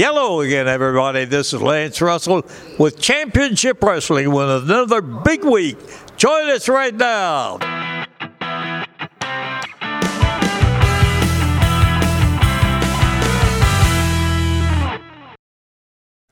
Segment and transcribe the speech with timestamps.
[0.00, 1.24] Hello again, everybody.
[1.24, 2.46] This is Lance Russell
[2.78, 5.76] with Championship Wrestling with another big week.
[6.16, 7.58] Join us right now.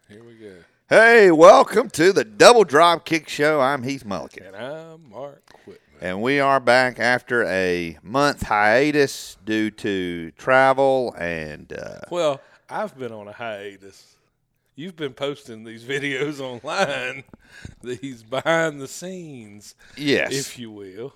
[0.09, 0.59] Here we go.
[0.89, 3.61] Hey, welcome to the Double Drop Kick Show.
[3.61, 4.47] I'm Heath Mulligan.
[4.47, 5.81] And I'm Mark Whitman.
[6.01, 12.99] And we are back after a month hiatus due to travel and uh, Well, I've
[12.99, 14.17] been on a hiatus.
[14.75, 17.23] You've been posting these videos online,
[17.83, 20.33] these behind the scenes, yes.
[20.33, 21.13] if you will.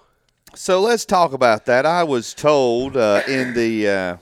[0.55, 1.85] so let's talk about that.
[1.85, 4.17] I was told uh, in the uh,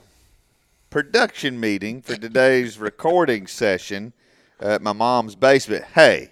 [0.89, 4.13] production meeting for today's recording session
[4.59, 6.31] at my mom's basement, hey,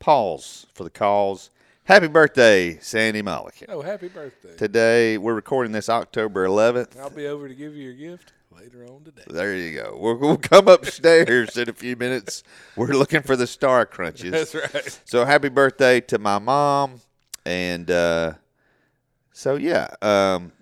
[0.00, 1.50] pause for the calls.
[1.84, 3.68] Happy birthday, Sandy Mulligan.
[3.70, 4.56] Oh, happy birthday.
[4.56, 6.98] Today, we're recording this October 11th.
[6.98, 9.22] I'll be over to give you your gift later on today.
[9.26, 9.96] There you go.
[9.98, 12.42] We'll, we'll come upstairs in a few minutes.
[12.76, 14.30] We're looking for the star crunches.
[14.30, 15.00] That's right.
[15.04, 17.00] So happy birthday to my mom,
[17.44, 18.34] and uh,
[19.32, 19.88] so yeah.
[20.02, 20.52] Um,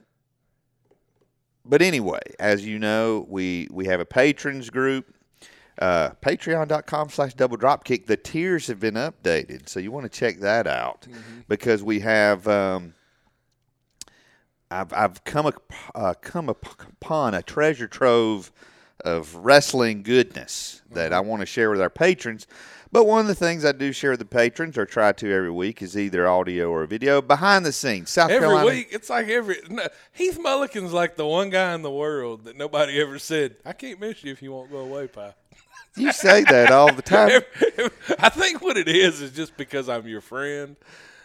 [1.65, 5.15] but anyway, as you know, we we have a patrons group.
[5.79, 8.05] Uh, Patreon.com slash double dropkick.
[8.07, 11.07] The tiers have been updated, so you want to check that out
[11.49, 12.47] because we have.
[12.47, 12.95] Um,
[14.71, 18.53] I've I've come up, uh, come upon a treasure trove
[19.05, 22.47] of wrestling goodness that I want to share with our patrons.
[22.93, 25.51] But one of the things I do share with the patrons, or try to every
[25.51, 28.11] week, is either audio or video behind the scenes.
[28.11, 28.67] South Every Carolina.
[28.69, 29.59] week, it's like every.
[29.69, 33.75] No, Heath Mulligan's like the one guy in the world that nobody ever said, I
[33.75, 35.35] can't miss you if you won't go away, pal.
[35.97, 37.43] You say that all the time.
[38.19, 40.77] I think what it is is just because I'm your friend.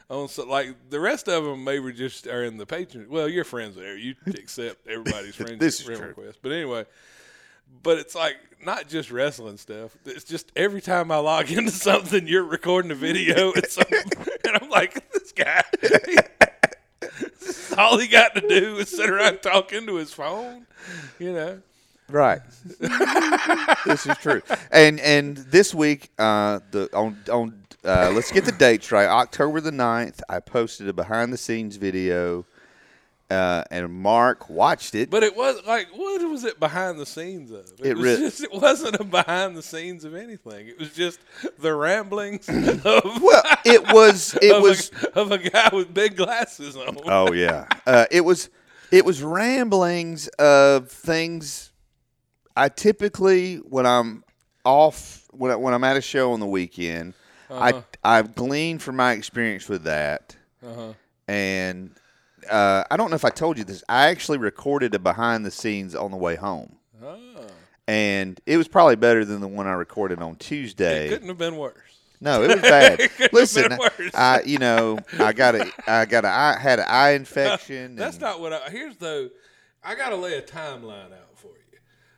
[0.10, 3.08] On so like the rest of them maybe just are in the patron.
[3.10, 3.98] Well, your friends there.
[3.98, 6.10] You accept everybody's friend, This is friend true.
[6.10, 6.40] request.
[6.42, 6.86] But anyway,
[7.82, 9.98] but it's like not just wrestling stuff.
[10.06, 14.58] It's just every time I log into something, you're recording a video, and, some, and
[14.62, 15.64] I'm like, this guy.
[17.78, 20.68] all he got to do is sit around talking to his phone,
[21.20, 21.62] you know.
[22.10, 22.42] Right.
[23.86, 24.42] this is true.
[24.72, 29.08] And and this week, uh, the on on uh, let's get the dates right.
[29.08, 32.46] October the 9th, I posted a behind the scenes video,
[33.30, 35.10] uh, and Mark watched it.
[35.12, 37.66] But it was like, what was it behind the scenes of?
[37.80, 40.68] It, It was re- just, it wasn't a behind the scenes of anything.
[40.68, 41.20] It was just
[41.60, 46.16] the ramblings of, well, it was it of, was a, of a guy with big
[46.16, 46.98] glasses on.
[47.06, 47.68] Oh yeah.
[47.86, 48.50] Uh, it was
[48.92, 51.72] it was ramblings of things
[52.56, 54.24] I typically when I'm
[54.64, 57.14] off when I, when I'm at a show on the weekend,
[57.50, 60.36] I I've gleaned from my experience with that,
[61.28, 61.92] and
[62.50, 63.84] uh, I don't know if I told you this.
[63.90, 67.20] I actually recorded a behind the scenes on the way home, Oh,
[67.88, 71.08] and it was probably better than the one I recorded on Tuesday.
[71.08, 71.76] it couldn't have been worse.
[72.22, 73.10] No, it was bad.
[73.34, 74.16] Listen, been worse.
[74.16, 77.96] I you know I got a I got a I had an eye infection.
[77.96, 78.70] That's and- not what I.
[78.70, 79.30] Here's though,
[79.84, 81.25] I got to lay a timeline out.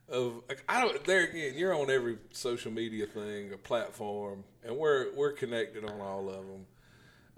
[0.10, 1.04] Of like, I don't.
[1.04, 6.00] There again, you're on every social media thing or platform, and we're we're connected on
[6.00, 6.66] all of them.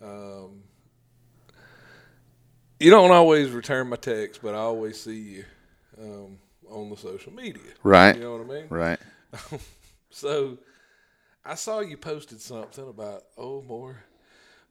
[0.01, 0.63] Um,
[2.79, 5.45] you don't always return my text, but I always see you
[5.99, 6.37] um,
[6.69, 7.61] on the social media.
[7.83, 8.65] right, You know what I mean?
[8.69, 8.99] right.
[10.11, 10.57] So
[11.45, 14.03] I saw you posted something about oh more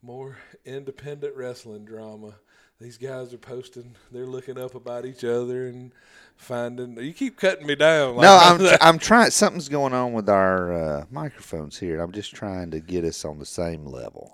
[0.02, 2.34] more independent wrestling drama.
[2.80, 5.90] These guys are posting they're looking up about each other and
[6.36, 8.14] finding you keep cutting me down.
[8.14, 9.30] Like No, I'm I'm trying.
[9.32, 12.00] Something's going on with our uh, microphones here.
[12.00, 14.32] I'm just trying to get us on the same level.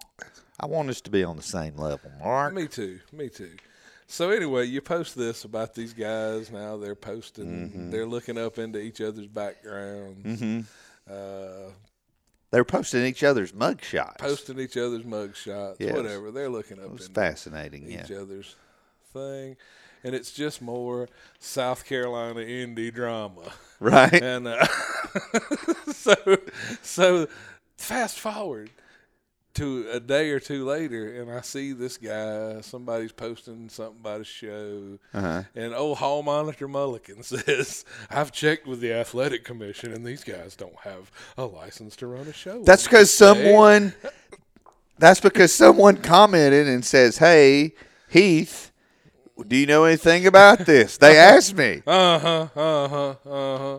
[0.61, 2.53] I want us to be on the same level, Mark.
[2.55, 3.01] me too.
[3.13, 3.53] Me too.
[4.07, 6.77] So anyway, you post this about these guys now.
[6.77, 7.71] They're posting.
[7.71, 7.91] Mm-hmm.
[7.91, 10.43] They're looking up into each other's backgrounds.
[10.43, 10.61] Mm-hmm.
[11.11, 11.71] Uh,
[12.55, 14.19] They're posting each other's mug shots.
[14.19, 15.79] posting each other's mug shots.
[15.81, 15.93] Yes.
[15.93, 16.31] Whatever.
[16.31, 17.91] They're looking up It was fascinating.
[17.91, 18.05] Yeah.
[18.05, 18.55] each other's
[19.13, 19.57] thing,
[20.05, 21.09] and it's just more
[21.41, 23.53] South Carolina indie drama.
[23.81, 24.23] Right.
[24.23, 24.65] And uh,
[25.93, 26.15] so,
[26.81, 27.27] so
[27.77, 28.71] fast forward
[29.55, 32.61] to a day or two later, and I see this guy.
[32.61, 35.43] Somebody's posting something about a show, Uh-huh.
[35.55, 40.57] and old Hall Monitor Mulligan says, "I've checked with the athletic commission, and these guys
[40.57, 43.95] don't have a license to run a show." That's because someone.
[44.99, 47.75] That's because someone commented and says, "Hey,
[48.09, 48.71] Heath,
[49.49, 51.83] do you know anything about this?" They asked me.
[51.87, 52.49] Uh huh.
[52.55, 53.15] Uh huh.
[53.29, 53.79] Uh huh.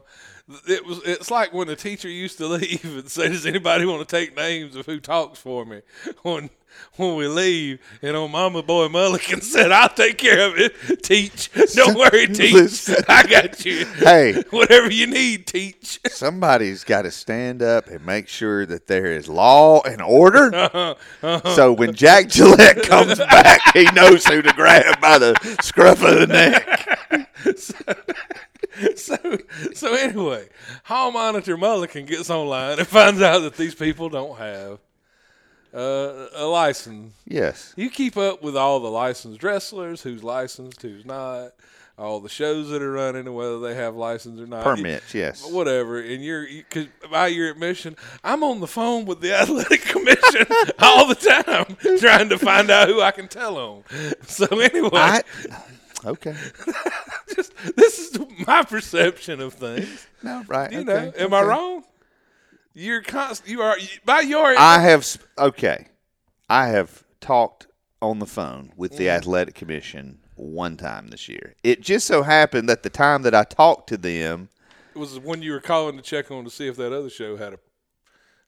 [0.68, 4.07] It was it's like when a teacher used to leave and say, "Does anybody want
[4.07, 5.81] to take names of who talks for me?"
[6.24, 6.50] When
[6.97, 11.01] when we leave, and old Mama Boy Mulligan said, "I'll take care of it.
[11.03, 12.89] Teach, don't worry, teach.
[13.07, 13.86] I got you.
[13.86, 14.44] Hey.
[14.50, 19.30] whatever you need, teach." Somebody's got to stand up and make sure that there is
[19.30, 20.53] law and order.
[20.53, 26.03] Uh-huh, So when Jack Gillette comes back, he knows who to grab by the scruff
[26.03, 26.75] of the neck.
[27.56, 27.76] so
[28.96, 29.38] so
[29.74, 30.48] so anyway,
[30.84, 34.80] Hall Monitor Mulligan gets online and finds out that these people don't have
[35.76, 37.14] uh, a license.
[37.28, 37.74] Yes.
[37.76, 41.52] You keep up with all the licensed wrestlers, who's licensed, who's not,
[41.98, 44.64] all the shows that are running, and whether they have license or not.
[44.64, 45.50] Permits, yes.
[45.50, 49.82] Whatever, and you're you, cause by your admission, I'm on the phone with the athletic
[49.82, 50.46] commission
[50.80, 53.84] all the time, trying to find out who I can tell on.
[54.28, 55.22] So anyway, I,
[56.06, 56.36] okay.
[57.36, 60.07] just, this is my perception of things.
[60.24, 60.72] No, right.
[60.72, 61.84] You okay, know, am I wrong?
[62.74, 64.56] You're const- You are by your.
[64.57, 65.88] I have okay.
[66.50, 67.68] I have talked
[68.02, 68.98] on the phone with Mm.
[68.98, 71.56] the athletic commission one time this year.
[71.63, 74.50] It just so happened that the time that I talked to them,
[74.94, 77.38] it was when you were calling to check on to see if that other show
[77.38, 77.60] had a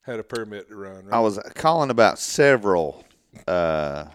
[0.01, 1.05] had a permit to run.
[1.05, 1.13] Right?
[1.15, 3.03] I was calling about several,
[3.47, 4.05] uh,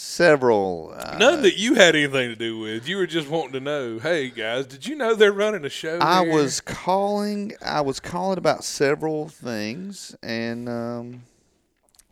[0.00, 0.94] several.
[0.96, 2.88] Uh, None that you had anything to do with.
[2.88, 3.98] You were just wanting to know.
[3.98, 5.98] Hey guys, did you know they're running a show?
[6.00, 7.54] I here?" was calling.
[7.64, 11.22] I was calling about several things, and um,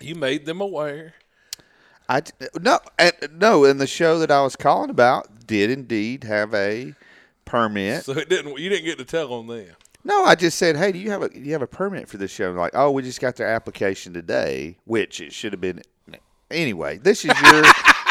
[0.00, 1.14] You made them aware.
[2.08, 2.22] I
[2.60, 3.64] no, and, no.
[3.64, 6.94] And the show that I was calling about did indeed have a
[7.44, 8.04] permit.
[8.04, 8.58] So it didn't.
[8.58, 9.66] You didn't get to tell on them.
[10.04, 12.16] No, I just said, "Hey, do you have a do you have a permit for
[12.16, 15.60] this show?" And like, oh, we just got their application today, which it should have
[15.60, 15.82] been.
[16.50, 17.62] Anyway, this is your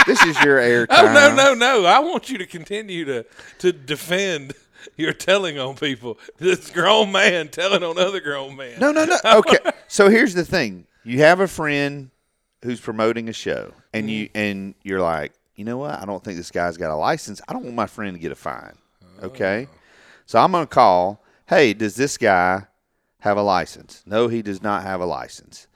[0.06, 0.88] this is your airtime.
[0.92, 1.86] Oh no, no, no!
[1.86, 3.26] I want you to continue to
[3.60, 4.54] to defend
[4.98, 6.20] your telling on people.
[6.38, 8.80] This grown man telling on other grown men.
[8.80, 9.18] no, no, no.
[9.38, 12.10] Okay, so here's the thing: you have a friend
[12.64, 14.38] who's promoting a show, and you Mm-hmm.
[14.38, 15.98] and you're like, you know what?
[16.02, 17.42] I don't think this guy's got a license.
[17.48, 18.74] I don't want my friend to get a fine.
[19.24, 19.76] Okay, Oh.
[20.26, 21.24] so I'm gonna call.
[21.48, 22.66] Hey, does this guy
[23.20, 24.04] have a license?
[24.06, 25.68] No, he does not have a license.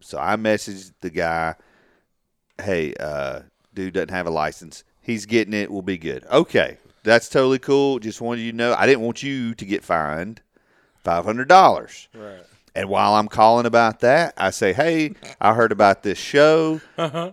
[0.00, 1.56] So I messaged the guy.
[2.62, 3.40] Hey, uh,
[3.74, 4.84] dude doesn't have a license.
[5.02, 5.70] He's getting it.
[5.70, 6.24] We'll be good.
[6.24, 7.98] Okay, that's totally cool.
[7.98, 8.74] Just wanted you to know.
[8.76, 10.40] I didn't want you to get fined
[10.98, 12.08] five hundred dollars.
[12.14, 12.42] Right.
[12.74, 17.32] And while I'm calling about that, I say, "Hey, I heard about this show." Uh-huh.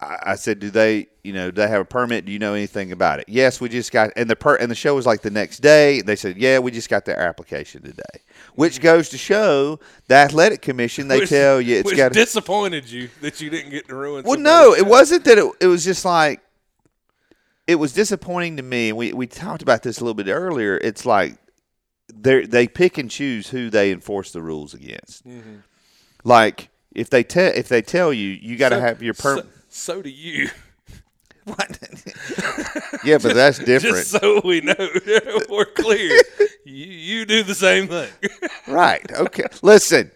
[0.00, 2.24] I, I said, "Do they, you know, do they have a permit?
[2.24, 4.74] Do you know anything about it?" Yes, we just got, and the per, and the
[4.74, 6.00] show was like the next day.
[6.02, 8.20] They said, "Yeah, we just got their application today,"
[8.54, 11.08] which goes to show the athletic commission.
[11.08, 12.12] They Which- tell you it's got.
[12.12, 14.24] disappointed you that you didn't get to ruin.
[14.24, 15.38] well, no, it wasn't that.
[15.38, 16.40] It, it was just like
[17.66, 18.92] it was disappointing to me.
[18.92, 20.76] We we talked about this a little bit earlier.
[20.78, 21.36] It's like
[22.12, 25.26] they they pick and choose who they enforce the rules against.
[25.26, 25.56] Mm-hmm.
[26.24, 29.36] Like if they tell if they tell you you got to So- have your per.
[29.36, 30.50] So, so do you.
[31.50, 31.78] What?
[33.04, 34.74] yeah, but that's different, Just so we know,
[35.48, 36.20] we're clear.
[36.64, 38.10] you, you do the same thing.
[38.68, 39.10] right?
[39.12, 40.10] Okay, listen.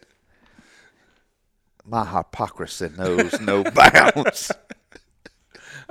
[1.85, 4.51] My hypocrisy knows no bounds.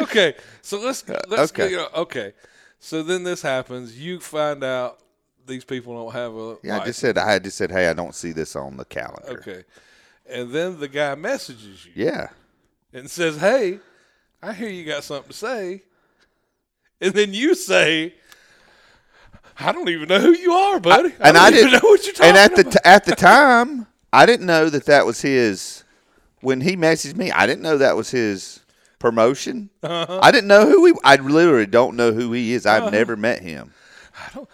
[0.02, 1.76] okay, so let's uh, let's okay.
[1.76, 1.76] okay.
[1.94, 2.34] Uh, okay.
[2.80, 3.98] So then this happens.
[4.00, 5.00] You find out
[5.46, 6.58] these people don't have a.
[6.64, 9.40] Yeah, I just said I just said, hey, I don't see this on the calendar.
[9.40, 9.64] Okay,
[10.26, 12.30] and then the guy messages you Yeah.
[12.92, 13.80] and says, "Hey,
[14.44, 15.82] I hear you got something to say,"
[17.02, 18.14] and then you say.
[19.60, 21.10] I don't even know who you are, buddy.
[21.20, 22.72] and don't I even didn't know what you're talking And at the about.
[22.74, 25.84] t- at the time, I didn't know that that was his.
[26.42, 28.62] When he messaged me, I didn't know that was his
[28.98, 29.70] promotion.
[29.84, 30.20] Uh-huh.
[30.24, 30.94] I didn't know who he.
[31.04, 32.66] I literally don't know who he is.
[32.66, 33.74] I've never met him.
[34.18, 34.50] I don't.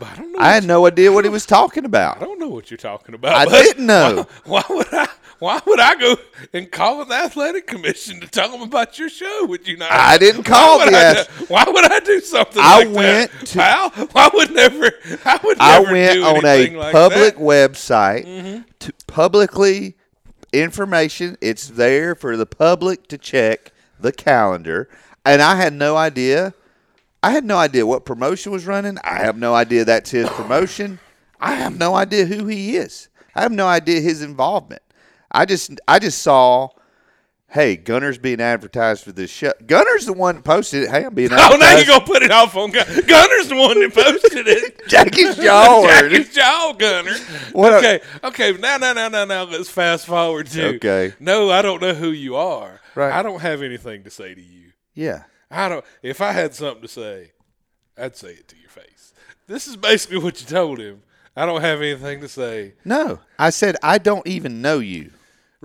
[0.00, 0.38] I don't know.
[0.38, 2.18] I had no idea what he was talking about.
[2.18, 3.34] I don't know what you're talking about.
[3.34, 4.26] I didn't know.
[4.44, 5.08] Why, why would I?
[5.38, 6.16] Why would I go
[6.54, 9.44] and call the athletic commission to tell them about your show?
[9.46, 9.90] Would you not?
[9.92, 12.62] I didn't call why would the I ath- do- Why would I do something?
[12.64, 13.90] I like went that, to- pal?
[14.12, 14.90] Why would never?
[15.24, 15.56] I would.
[15.60, 17.42] I Never went do on a like public that.
[17.42, 17.44] Mm-hmm.
[17.44, 19.96] website to publicly
[20.52, 21.36] information.
[21.40, 24.88] It's there for the public to check the calendar,
[25.24, 26.54] and I had no idea.
[27.22, 28.98] I had no idea what promotion was running.
[29.02, 30.98] I have no idea that's his promotion.
[31.40, 33.08] I have no idea who he is.
[33.34, 34.80] I have no idea his involvement.
[35.30, 36.68] I just I just saw,
[37.48, 39.52] hey, Gunner's being advertised for this show.
[39.66, 40.90] Gunner's the one that posted it.
[40.90, 43.80] Hey, I'm being Oh, now you're gonna put it off on Gun- Gunner's the one
[43.80, 44.88] that posted it.
[44.88, 45.86] Jackie's jaw.
[45.86, 47.14] Jackie's jaw, Gunner.
[47.52, 48.52] What a- okay, okay.
[48.52, 49.42] Now, now, now, now, now.
[49.44, 50.76] Let's fast forward to.
[50.76, 51.14] Okay.
[51.20, 52.80] No, I don't know who you are.
[52.94, 53.12] Right.
[53.12, 54.72] I don't have anything to say to you.
[54.94, 55.24] Yeah.
[55.50, 55.84] I don't.
[56.02, 57.32] If I had something to say,
[57.98, 59.12] I'd say it to your face.
[59.46, 61.02] This is basically what you told him.
[61.36, 62.72] I don't have anything to say.
[62.84, 65.12] No, I said I don't even know you.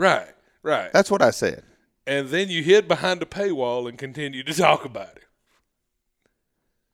[0.02, 0.30] Right,
[0.64, 0.92] right.
[0.92, 1.62] That's what I said.
[2.08, 5.24] and then you hid behind a paywall and continued to talk about it.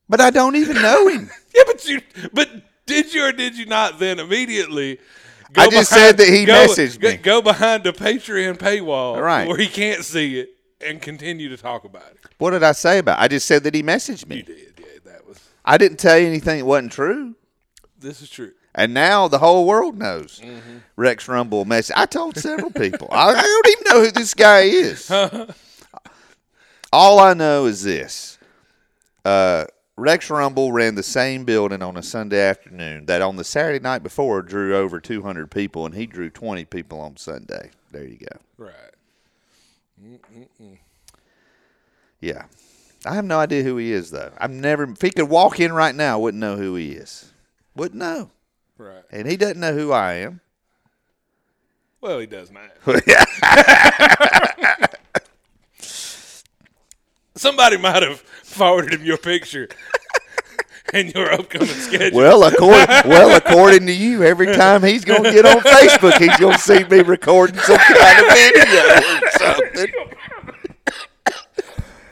[0.10, 1.30] But I don't even know him.
[1.56, 2.02] Yeah, but you,
[2.34, 2.50] but
[2.86, 5.00] did you or did you not then immediately?
[5.54, 7.18] Go I just said that he go, messaged go, me.
[7.18, 9.48] Go behind the Patreon paywall, Right.
[9.48, 10.50] where he can't see it,
[10.86, 12.18] and continue to talk about it.
[12.38, 13.18] what did I say about?
[13.20, 13.24] It?
[13.24, 14.36] I just said that he messaged me.
[14.38, 14.86] You did, yeah.
[15.06, 15.40] That was.
[15.66, 17.36] I didn't tell you anything that wasn't true.
[17.98, 18.52] This is true.
[18.78, 20.40] And now the whole world knows.
[20.96, 21.96] Rex Rumble message.
[21.98, 23.08] I told several people.
[23.12, 25.12] I, I don't even know who this guy is.
[26.94, 28.38] All I know is this.
[29.26, 29.66] Uh,
[29.98, 34.04] Rex Rumble ran the same building on a Sunday afternoon that on the Saturday night
[34.04, 37.72] before drew over 200 people, and he drew 20 people on Sunday.
[37.92, 38.38] There you go.
[38.58, 38.74] Right.
[42.22, 42.46] Yeah.
[43.06, 44.32] I have no idea who he is, though.
[44.38, 47.34] I've never, if he could walk in right now, I wouldn't know who he is.
[47.76, 48.30] Wouldn't know.
[48.78, 49.04] Right.
[49.12, 50.42] And he doesn't know who I am.
[52.00, 52.70] Well, he does not.
[57.36, 59.68] Somebody might have forwarded him your picture
[60.94, 62.18] and your upcoming schedule.
[62.18, 66.58] Well, according well, according to you, every time he's gonna get on Facebook, he's gonna
[66.58, 69.88] see me recording some kind of video or something.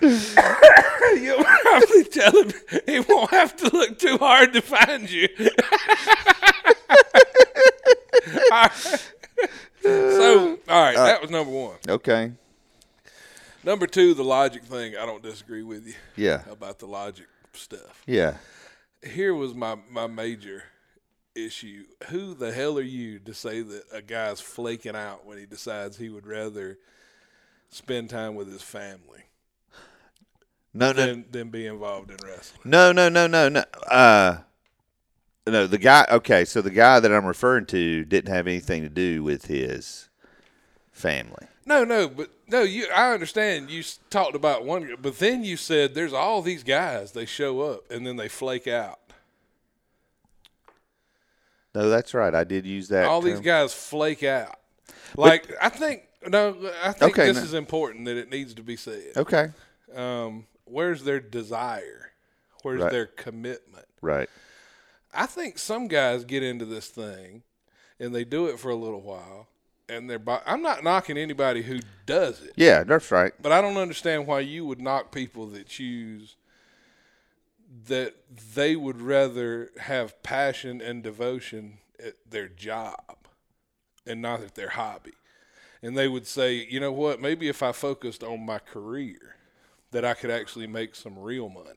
[1.22, 2.52] You'll probably tell him
[2.86, 5.28] he won't have to look too hard to find you.
[8.52, 9.12] All right.
[9.84, 11.76] So, all right, that was number one.
[11.88, 12.32] Okay.
[13.64, 14.98] Number two, the logic thing.
[14.98, 16.42] I don't disagree with you Yeah.
[16.50, 18.02] about the logic stuff.
[18.08, 18.38] Yeah.
[19.04, 20.64] Here was my, my major
[21.36, 21.84] issue.
[22.10, 25.98] Who the hell are you to say that a guy's flaking out when he decides
[25.98, 26.80] he would rather
[27.70, 29.26] spend time with his family
[30.75, 32.60] No, no, than, than be involved in wrestling?
[32.65, 33.63] no, no, no, no, no.
[33.89, 34.39] Uh,
[35.48, 35.67] no.
[35.67, 36.05] The guy.
[36.12, 40.10] Okay, so the guy that I'm referring to didn't have anything to do with his
[40.91, 41.48] family.
[41.65, 42.88] No, no, but no, you.
[42.94, 47.13] I understand you talked about one, but then you said there's all these guys.
[47.13, 49.00] They show up and then they flake out.
[51.74, 52.34] No, that's right.
[52.34, 53.05] I did use that.
[53.05, 54.60] all these guys flake out.
[55.15, 57.44] Like I think no, I think Okay, this no.
[57.44, 59.13] is important that it needs to be said.
[59.17, 59.50] Okay.
[59.96, 62.12] Um, where's their desire?
[62.63, 62.91] Where's Right.
[62.91, 63.86] their commitment?
[64.01, 64.29] Right.
[65.13, 67.43] I think some guys get into this thing
[68.00, 69.48] and they do it for a little while,
[69.88, 70.19] and they're.
[70.19, 72.51] Bo- I'm not knocking anybody who does it.
[72.57, 73.31] Yeah, that's right.
[73.41, 76.36] But I don't understand why you would knock people that choose
[77.88, 78.15] that
[78.55, 83.15] they would rather have passion and devotion at their job
[84.05, 85.13] and not at their hobby.
[85.81, 89.36] And they would say, you know what, maybe if I focused on my career,
[89.92, 91.70] that I could actually make some real money.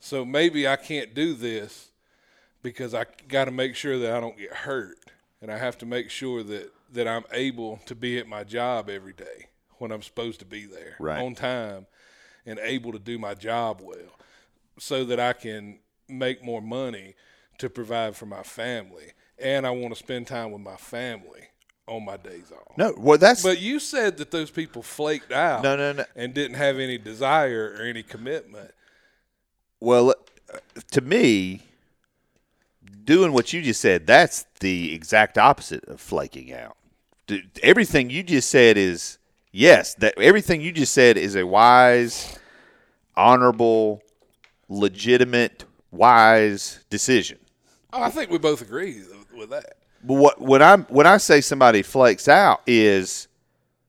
[0.00, 1.90] So maybe I can't do this
[2.62, 4.98] because I got to make sure that I don't get hurt.
[5.42, 8.88] And I have to make sure that, that I'm able to be at my job
[8.88, 11.22] every day when I'm supposed to be there Right.
[11.22, 11.86] on time
[12.46, 14.16] and able to do my job well
[14.78, 17.14] so that I can make more money
[17.58, 19.12] to provide for my family.
[19.38, 21.48] And I want to spend time with my family
[21.88, 22.76] on my days off.
[22.76, 26.04] No, well, that's But you said that those people flaked out No, no, no.
[26.16, 28.72] and didn't have any desire or any commitment.
[29.80, 30.10] Well,
[30.52, 30.58] uh,
[30.92, 31.62] to me,
[33.04, 36.76] doing what you just said, that's the exact opposite of flaking out.
[37.26, 39.18] D- Everything you just said is
[39.52, 42.38] yes, that everything you just said is a wise,
[43.16, 44.02] honorable,
[44.68, 47.38] legitimate, wise decision.
[47.92, 49.02] Oh, I think we both agree
[49.36, 49.76] with that.
[50.06, 53.26] But what when I when I say somebody flakes out is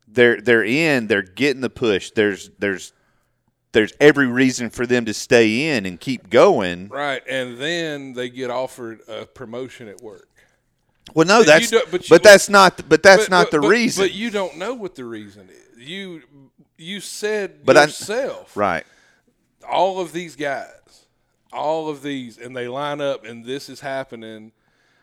[0.08, 2.12] they're they're in, they're getting the push.
[2.12, 2.94] There's there's
[3.74, 6.88] there's every reason for them to stay in and keep going.
[6.88, 7.22] Right.
[7.30, 10.28] And then they get offered a promotion at work.
[11.14, 14.04] Well, no, you that's but, but that's not but that's But- not but- the reason.
[14.04, 15.88] But you don't know what the reason is.
[15.88, 16.24] You
[16.78, 18.86] you said But I- yourself right.
[19.70, 21.06] all of these guys,
[21.54, 24.52] all of these, and they line up, and this is happening,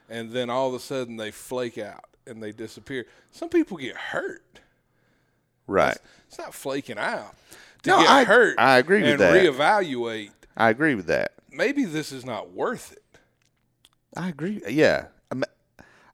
[0.08, 3.06] and then all of a sudden they flake out and they disappear.
[3.30, 4.60] Some people get hurt.
[5.66, 5.96] Right.
[6.28, 7.34] It's not flaking out.
[7.82, 9.34] To No, get I- hurt, I agree with and that.
[9.34, 10.30] reevaluate.
[10.56, 11.32] I agree with that.
[11.50, 13.02] Maybe this is not worth it.
[14.16, 14.62] I agree.
[14.68, 15.06] Yeah.
[15.30, 15.44] I'm-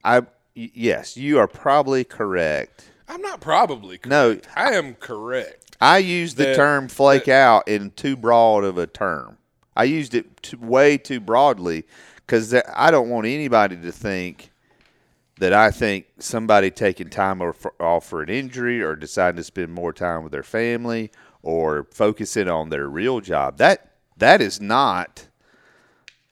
[0.04, 0.22] I
[0.54, 2.86] yes, you are probably correct.
[3.08, 4.06] I'm not probably correct.
[4.06, 4.40] No.
[4.56, 5.76] I am correct.
[5.80, 9.38] I used the That- term flake out in too broad of a term.
[9.76, 11.84] I used it too, way too broadly
[12.30, 14.52] because I don't want anybody to think
[15.40, 19.42] that I think somebody taking time off for, off for an injury or deciding to
[19.42, 21.10] spend more time with their family
[21.42, 23.56] or focusing on their real job.
[23.56, 25.26] That that is not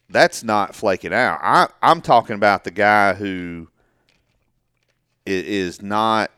[0.08, 1.40] that's not flaking out.
[1.42, 3.66] I I'm talking about the guy who
[5.26, 6.30] i- not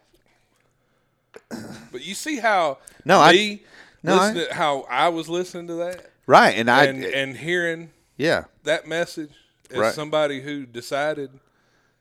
[1.92, 3.60] But you see how No, I-
[4.02, 8.44] no, I- how I was listening to that right, and I and and hearing yeah,
[8.64, 9.32] that message
[9.72, 9.94] as Right.
[9.94, 11.30] somebody who decided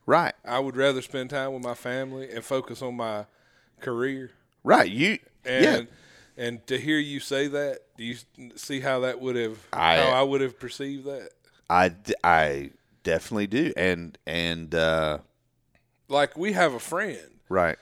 [0.05, 3.25] right, I would rather spend time with my family and focus on my
[3.79, 4.31] career.
[4.63, 4.89] right.
[4.89, 8.15] You And yeah, and to hear you say that, do you
[8.55, 11.29] see how that would have I- how I would have perceived that?
[11.69, 12.71] I I
[13.03, 15.19] definitely do, and and uh,
[16.07, 17.77] Like we have a friend, right,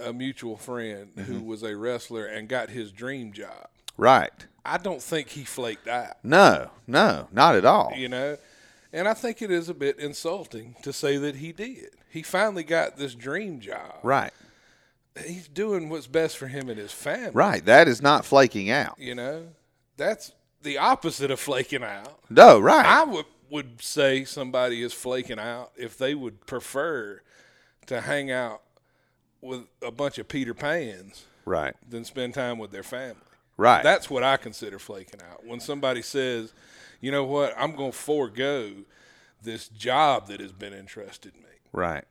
[0.00, 1.22] a mutual friend Mm-hmm.
[1.32, 3.68] who was a wrestler and got his dream job.
[3.96, 4.46] right.
[4.64, 6.18] I don't think he flaked out.
[6.22, 7.92] No, no, not at all.
[7.96, 8.36] you know.
[8.92, 11.90] And I think it is a bit insulting to say that he did.
[12.10, 13.96] He finally got this dream job.
[14.02, 14.32] Right,
[15.26, 17.32] He's doing what's best for him and his family.
[17.34, 17.64] right.
[17.64, 18.94] That is not flaking out.
[18.98, 19.48] You know,
[19.96, 22.18] that's the opposite of flaking out.
[22.30, 27.20] No, right, I would would say somebody is flaking out if they would prefer
[27.86, 28.60] to hang out
[29.40, 33.16] with a bunch of Peter Pans right, than spend time with their family.
[33.56, 33.82] right.
[33.82, 35.46] That's what I consider flaking out.
[35.46, 36.52] When somebody says,
[37.00, 38.72] you know what, I'm going to forego
[39.42, 41.42] this job that has been entrusted me.
[41.72, 42.04] right,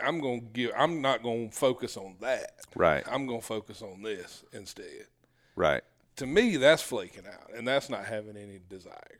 [0.00, 2.52] I'm going to give, I'm not going to focus on that.
[2.74, 5.06] right, I'm going to focus on this instead.
[5.56, 5.82] right.
[6.16, 9.18] To me, that's flaking out, and that's not having any desire.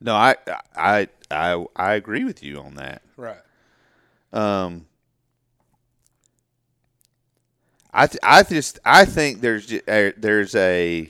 [0.00, 0.34] No, I
[0.74, 3.02] I I I agree with you on that.
[3.16, 3.38] Right.
[4.32, 4.86] Um,
[7.92, 11.08] I th- I just I think there's uh, there's a,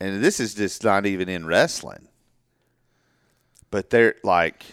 [0.00, 2.08] and this is just not even in wrestling,
[3.70, 4.64] but they're like,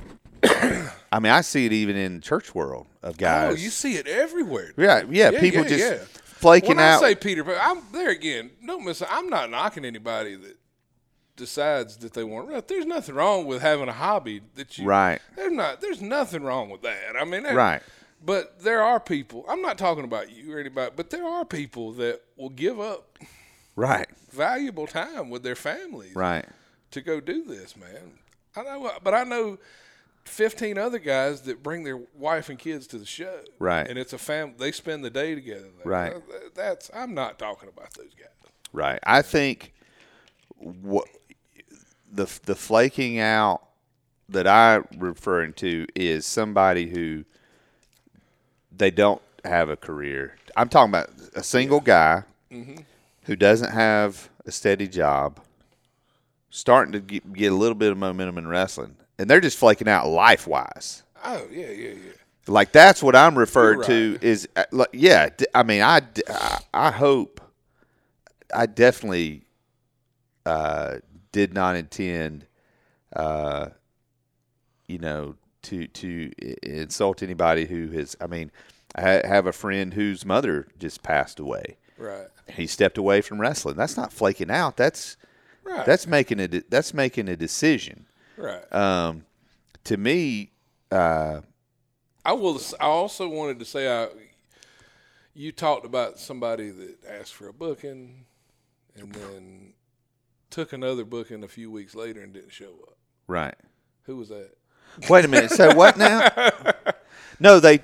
[0.44, 3.52] I mean, I see it even in church world of guys.
[3.52, 4.72] Oh, you see it everywhere.
[4.76, 5.98] yeah, yeah, Yeah, people yeah, just yeah.
[6.24, 7.02] flaking when out.
[7.02, 8.50] I say Peter Pan, I'm there again.
[8.66, 9.02] Don't miss.
[9.08, 10.56] I'm not knocking anybody that
[11.36, 12.68] decides that they want.
[12.68, 14.86] There's nothing wrong with having a hobby that you.
[14.86, 15.20] Right.
[15.36, 15.80] There's not.
[15.80, 17.16] There's nothing wrong with that.
[17.18, 17.42] I mean.
[17.42, 17.82] there- Right.
[18.26, 19.44] But there are people.
[19.48, 23.18] I'm not talking about you or anybody, but there are people that will give up
[23.76, 26.46] right, valuable time with their families right,
[26.90, 28.18] to go do this, man.
[28.56, 29.58] I know, but I know
[30.24, 33.40] 15 other guys that bring their wife and kids to the show.
[33.58, 33.86] Right.
[33.86, 34.54] And it's a family.
[34.58, 35.68] They spend the day together.
[35.78, 35.92] there.
[35.92, 36.12] Right.
[36.14, 36.20] Uh,
[36.54, 36.90] That's.
[36.94, 38.28] I'm not talking about those guys.
[38.72, 39.00] right.
[39.04, 39.72] I think
[40.58, 41.08] what
[42.10, 43.62] the the flaking out
[44.28, 47.24] that I'm referring to is somebody who
[48.74, 50.36] they don't have a career.
[50.56, 52.24] I'm talking about a single guy
[53.24, 55.40] who doesn't have a steady job,
[56.50, 59.88] starting to get, get a little bit of momentum in wrestling, and they're just flaking
[59.88, 61.02] out life wise.
[61.24, 62.12] Oh yeah, yeah, yeah.
[62.46, 64.18] Like that's what I'm referred You're to.
[64.20, 65.30] Is uh, like, yeah.
[65.54, 66.02] I mean, I
[66.72, 67.40] I hope,
[68.54, 69.46] I definitely
[70.44, 70.96] uh,
[71.32, 72.46] did not intend,
[73.16, 73.68] uh,
[74.86, 76.30] you know, to to
[76.62, 78.16] insult anybody who has.
[78.20, 78.50] I mean,
[78.94, 81.78] I have a friend whose mother just passed away.
[81.98, 82.26] Right.
[82.52, 83.76] He stepped away from wrestling.
[83.76, 84.76] That's not flaking out.
[84.76, 85.16] That's
[85.62, 85.86] Right.
[85.86, 88.06] that's making a de- that's making a decision.
[88.36, 88.70] right.
[88.72, 89.24] Um,
[89.84, 90.50] to me,
[90.90, 91.40] uh,
[92.24, 92.60] I will.
[92.80, 94.08] I also wanted to say, I,
[95.34, 98.24] you talked about somebody that asked for a booking,
[98.96, 99.72] and then
[100.50, 102.96] took another booking a few weeks later and didn't show up.
[103.26, 103.56] right.
[104.04, 104.50] Who was that?
[105.08, 105.50] Wait a minute.
[105.50, 106.28] So what now?
[107.40, 107.80] No, they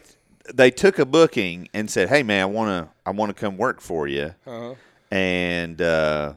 [0.54, 3.56] they took a booking and said, "Hey, man, I want to I want to come
[3.56, 4.74] work for you," Uh-huh.
[5.10, 6.34] and uh,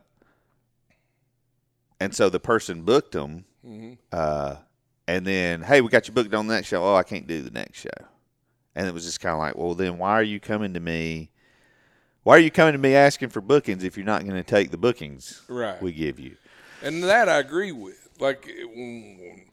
[1.99, 3.93] and so the person booked them, Mm-hmm.
[4.11, 4.55] uh,
[5.07, 7.51] and then, "Hey, we got you booked on that show." Oh, I can't do the
[7.51, 7.89] next show,
[8.75, 11.29] and it was just kind of like, "Well, then why are you coming to me?"
[12.23, 14.71] Why are you coming to me asking for bookings if you're not going to take
[14.71, 15.81] the bookings Right.
[15.81, 16.37] we give you?
[16.81, 18.07] And that I agree with.
[18.17, 19.43] Like when,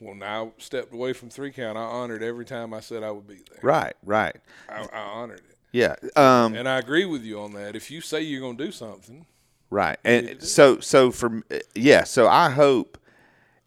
[0.00, 3.28] when I stepped away from three count, I honored every time I said I would
[3.28, 3.60] be there.
[3.62, 4.34] Right, right.
[4.68, 5.96] I, I honored it, Yeah.
[6.16, 7.76] Um, and I agree with you on that.
[7.76, 9.26] If you say you're going to do something,
[9.70, 9.98] Right.
[10.04, 11.42] And so so for
[11.74, 12.98] yeah, so I hope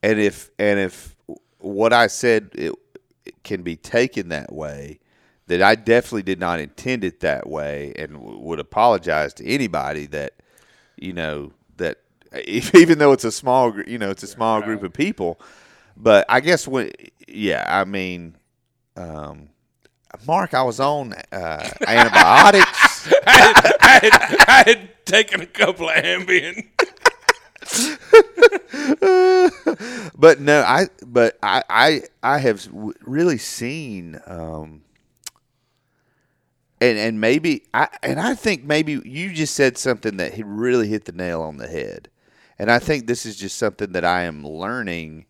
[0.01, 1.15] and if and if
[1.59, 2.73] what I said it,
[3.25, 4.99] it can be taken that way
[5.47, 10.07] that I definitely did not intend it that way and w- would apologize to anybody
[10.07, 10.33] that
[10.97, 11.97] you know that
[12.31, 15.39] if, even though it's a small you know it's a small group of people
[15.95, 16.91] but I guess when
[17.27, 18.37] yeah, I mean
[18.97, 19.49] um
[20.27, 23.11] Mark, I was on uh, antibiotics.
[23.27, 26.67] I had, I had, I had taken a couple of Ambien.
[30.17, 34.81] but no, I but I I I have really seen um
[36.81, 40.87] and and maybe I and I think maybe you just said something that he really
[40.87, 42.09] hit the nail on the head.
[42.59, 45.25] and I think this is just something that I am learning.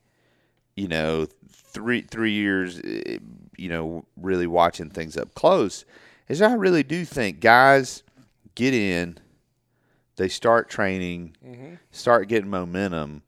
[0.75, 3.17] You know, three three years, eh,
[3.57, 5.85] you know, really watching things up close,
[6.27, 8.03] is I really do think guys
[8.55, 9.17] get in,
[10.15, 11.35] they start training,
[11.91, 13.23] start getting momentum,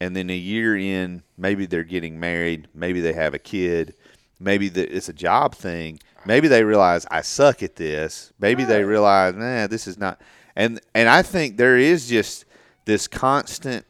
[0.00, 3.94] and then a year in, maybe they're getting married, maybe they have a kid,
[4.40, 8.84] maybe the, it's a job thing, maybe they realize I suck at this, maybe they
[8.84, 10.20] realize, nah, this is not,
[10.56, 12.44] and and I think there is just
[12.84, 13.86] this constant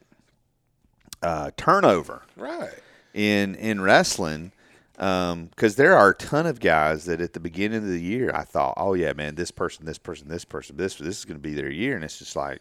[1.23, 2.73] uh, turnover Right.
[3.13, 4.53] in in wrestling
[4.97, 8.45] because there are a ton of guys that at the beginning of the year I
[8.45, 11.43] thought, oh yeah, man, this person, this person, this person, this this is going to
[11.43, 12.59] be their year, and it's just like,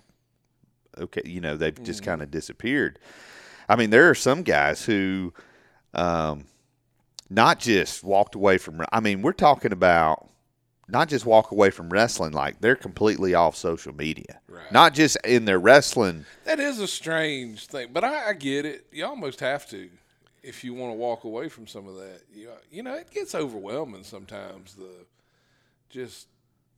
[0.97, 2.99] okay, you know, they've just kind of disappeared.
[3.69, 5.33] I mean, there are some guys who,
[5.93, 6.45] um,
[7.29, 8.83] not just walked away from.
[8.91, 10.29] I mean, we're talking about
[10.89, 14.69] not just walk away from wrestling, like they're completely off social media, Right.
[14.71, 16.25] not just in their wrestling.
[16.43, 18.85] That is a strange thing, but I, I get it.
[18.91, 19.89] You almost have to
[20.43, 22.21] if you want to walk away from some of that.
[22.33, 24.75] You, you know, it gets overwhelming sometimes.
[24.75, 24.89] The
[25.89, 26.27] just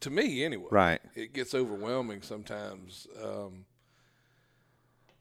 [0.01, 1.01] to me anyway, Right.
[1.15, 3.08] It gets overwhelming sometimes.
[3.21, 3.65] Um,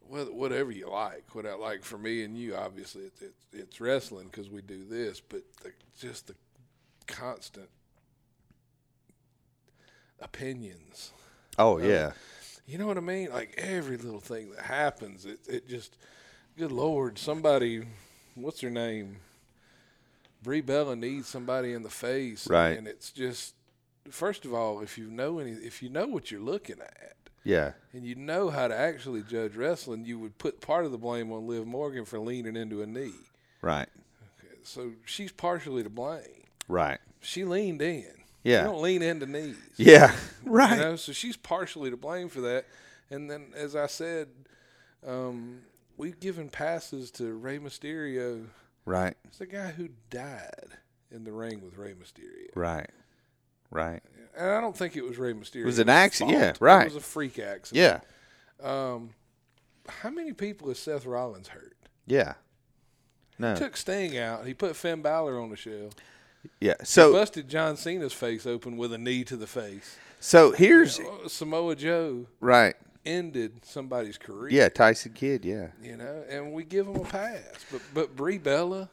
[0.07, 4.29] whatever you like, what I like for me and you, obviously it's it's, it's wrestling
[4.31, 6.35] because we do this, but the, just the
[7.07, 7.69] constant
[10.21, 11.13] opinions.
[11.59, 12.13] Oh yeah,
[12.67, 13.31] You know what I mean?
[13.31, 15.97] Like every little thing that happens, it it just,
[16.59, 17.85] good lord, somebody,
[18.35, 19.17] what's her name?
[20.43, 22.77] Brie Bella needs somebody in the face, Right.
[22.77, 23.55] And it's just,
[24.11, 27.73] first of all, if you know any, if you know what you're looking at, yeah,
[27.93, 31.31] and you know how to actually judge wrestling, you would put part of the blame
[31.33, 33.13] on Liv Morgan for leaning into a knee.
[33.63, 33.89] right,
[34.63, 36.45] So she's partially to blame.
[36.69, 38.07] right, She leaned in.
[38.43, 38.61] Yeah.
[38.61, 39.57] You don't lean into knees.
[39.77, 40.73] yeah, right.
[40.77, 42.67] You know, so she's partially to blame for that.
[43.11, 44.29] And then, as I said,
[45.07, 45.61] um,
[45.97, 48.47] we've given passes to Rey Mysterio.
[48.87, 50.69] Right, It's the guy who died
[51.11, 52.49] in the ring with Rey Mysterio.
[52.55, 52.91] right,
[53.71, 54.03] right.
[54.37, 55.63] And I don't think it was Rey Mysterio.
[55.63, 56.83] It was an accident, yeah, right.
[56.83, 58.03] It was a freak accident.
[58.63, 58.99] Yeah,
[59.89, 61.77] How many people has Seth Rollins hurt?
[62.07, 62.35] yeah.
[63.37, 64.47] No, He Took Sting out.
[64.47, 65.91] He put Finn Balor on the show.
[66.61, 66.75] yeah.
[66.85, 69.97] So, he Busted John Cena's face open with a knee to the face.
[70.21, 72.77] so here's Uh, Samoa Joe right.
[73.05, 74.51] Ended somebody's career.
[74.51, 75.45] Yeah, Tyson Kidd.
[75.45, 77.65] Yeah, you know, and we give them a pass.
[77.71, 78.91] But but Brie Bella,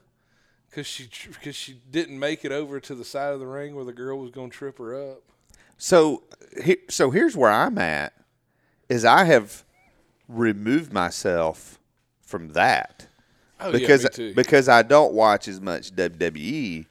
[0.69, 3.85] because she because she didn't make it over to the side of the ring where
[3.85, 5.23] the girl was going to trip her up.
[5.77, 6.23] So,
[6.89, 8.13] so here's where I'm at.
[8.87, 9.63] Is I have
[10.27, 11.79] removed myself
[12.21, 13.07] from that
[13.61, 16.85] Oh because yeah, because I don't watch as much WWE,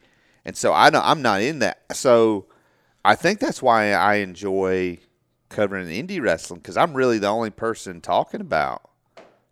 [0.45, 1.83] and so I don't, I'm not in that.
[1.93, 2.47] So
[3.05, 4.99] I think that's why I enjoy
[5.51, 8.89] covering indie wrestling because I'm really the only person talking about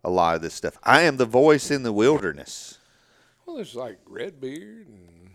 [0.03, 0.77] a lot of this stuff.
[0.83, 2.79] I am the voice in the wilderness.
[3.45, 5.29] well, there's like Redbeard, and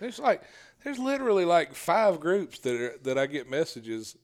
[0.00, 0.42] there's like
[0.82, 4.16] there's literally like five groups that are, that I get messages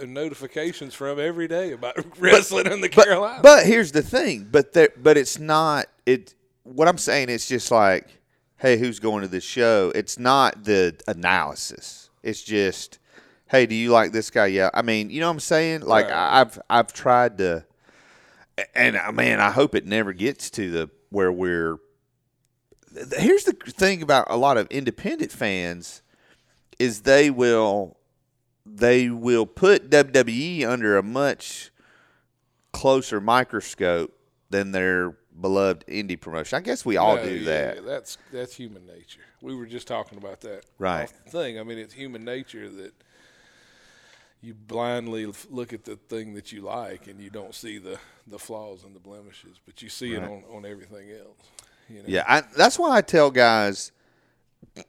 [0.00, 3.42] and notifications from every day about wrestling in the Carolinas.
[3.42, 4.48] But here's the thing.
[4.50, 5.86] But there, but it's not.
[6.06, 6.34] It.
[6.62, 8.06] What I'm saying is just like,
[8.58, 9.90] hey, who's going to this show?
[9.94, 12.10] It's not the analysis.
[12.22, 12.98] It's just,
[13.50, 14.46] hey, do you like this guy?
[14.46, 14.70] Yeah.
[14.72, 15.80] I mean, you know what I'm saying?
[15.82, 16.14] Like Right.
[16.14, 17.64] I, I've I've tried to,
[18.74, 21.78] and uh, man, I hope it never gets to the where we're.
[23.16, 26.02] Here's the thing about a lot of independent fans,
[26.80, 27.96] is they will,
[28.66, 31.70] they will put WWE under a much
[32.72, 34.12] closer microscope
[34.50, 36.56] than their beloved indie promotion.
[36.56, 37.76] I guess we all No, do yeah, that.
[37.76, 39.20] yeah, that's that's human nature.
[39.40, 41.08] We were just talking about that Right.
[41.28, 41.60] thing.
[41.60, 42.92] I mean, it's human nature that
[44.42, 48.38] you blindly look at the thing that you like and you don't see the, the
[48.38, 51.36] flaws and the blemishes, but you see it on, on everything else.
[51.88, 52.04] You know?
[52.06, 53.92] Yeah, I, that's why I tell guys,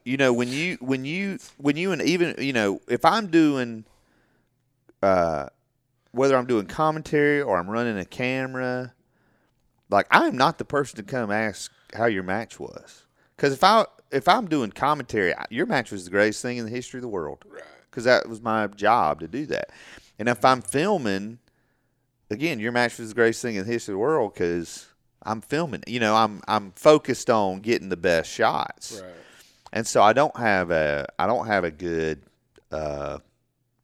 [0.04, 3.84] you know, when you when you when you and even you know, if I'm doing,
[5.02, 5.48] uh,
[6.12, 8.94] whether I'm doing commentary or I'm running a camera,
[9.90, 13.04] like I am not the person to come ask how your match was,
[13.36, 16.70] because if I if I'm doing commentary, your match was the greatest thing in the
[16.70, 17.64] history of the world, Right.
[17.92, 19.70] Because that was my job to do that,
[20.18, 21.38] and if I'm filming,
[22.30, 24.86] again, your match was the greatest thing in the history of the world because
[25.22, 25.82] I'm filming.
[25.86, 29.12] You know, I'm I'm focused on getting the best shots, Right.
[29.72, 32.22] and so I don't have a I don't have a good.
[32.70, 33.18] Uh,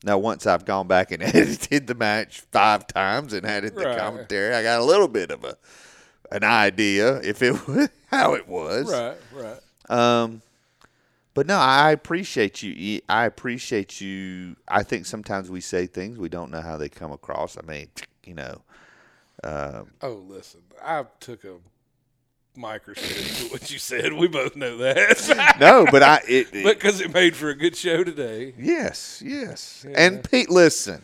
[0.05, 3.99] now, once I've gone back and edited the match five times and added the Right.
[3.99, 5.57] commentary, I got a little bit of a
[6.31, 7.55] an idea if it
[8.07, 8.91] how it was.
[8.91, 9.17] Right.
[9.33, 9.59] Right.
[9.91, 10.43] Um,
[11.39, 13.01] but no, I appreciate you.
[13.09, 14.57] I appreciate you.
[14.67, 17.57] I think sometimes we say things we don't know how they come across.
[17.57, 17.87] I mean,
[18.25, 18.63] you know,
[19.45, 21.59] Um, Oh, listen, I took a
[22.57, 24.15] microscope to what you said.
[24.15, 25.55] We both know that.
[25.61, 28.53] no, but I it, it- because it made for a good show today.
[28.59, 29.87] yes, yes.
[29.95, 31.03] And Pete, listen,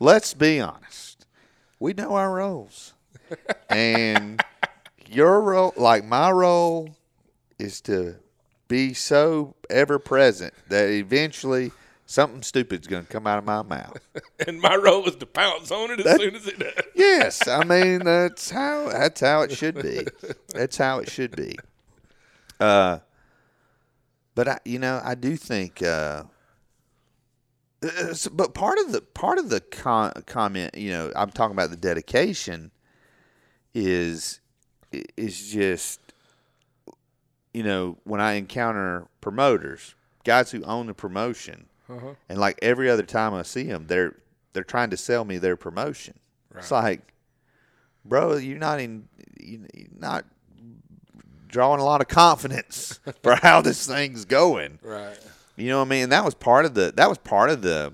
[0.00, 1.26] let's be honest.
[1.78, 2.94] We know our roles,
[3.68, 4.42] and
[5.10, 6.96] your role, like my role,
[7.58, 8.14] is to
[8.68, 11.72] be so ever present that eventually
[12.06, 13.98] something stupid's going to come out of my mouth.
[14.46, 16.72] And my role is to pounce on it as soon as it does.
[16.94, 20.06] Yes, I mean that's how that's how it should be.
[20.54, 21.56] That's how it should be.
[22.60, 23.00] Uh,
[24.34, 25.82] but I, you know, I do think.
[25.82, 26.24] Uh,
[27.82, 31.70] uh, but part of the part of the con- comment, you know, I'm talking about
[31.70, 32.70] the dedication,
[33.74, 34.40] is
[35.16, 36.07] is just,
[37.58, 42.14] you know, when I encounter promoters, guys who own the promotion, uh-huh.
[42.28, 44.14] and like every other time I see them, they're
[44.52, 46.14] they're trying to sell me their promotion.
[46.56, 47.00] It's like,
[48.04, 49.08] bro, you're not in,
[49.40, 50.24] you're not
[51.48, 54.78] drawing a lot of confidence for how this thing's going.
[54.80, 55.18] Right.
[55.56, 56.10] You know what I mean?
[56.10, 56.92] That was part of the.
[56.94, 57.92] That was part of the.